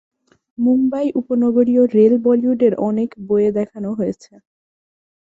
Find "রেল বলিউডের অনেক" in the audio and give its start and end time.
1.95-3.09